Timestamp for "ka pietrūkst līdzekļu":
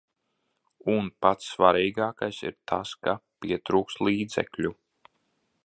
3.09-4.73